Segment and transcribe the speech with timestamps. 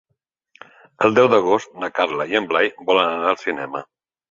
[1.07, 3.87] El deu d'agost na Carla i en Blai volen anar al cinema.